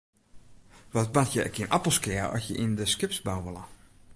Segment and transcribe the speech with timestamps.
[0.95, 3.63] Wat moatte je ek yn Appelskea at je yn de skipsbou wolle?